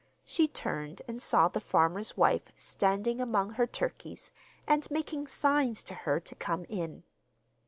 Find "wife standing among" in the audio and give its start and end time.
2.17-3.51